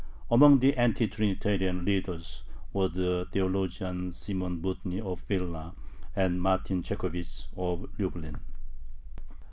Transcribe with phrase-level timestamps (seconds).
[0.31, 2.41] Among the Anti Trinitarian leaders
[2.73, 5.75] were the theologian Simon Budny, of Vilna,
[6.15, 8.39] and Martin Chekhovich, of Lublin.